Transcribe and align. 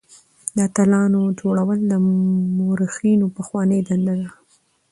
د 0.55 0.57
اتلانو 0.67 1.21
جوړول 1.39 1.79
د 1.91 1.93
مورخينو 2.57 3.25
پخوانۍ 3.35 3.79
دنده 3.87 4.15
ده. 4.21 4.29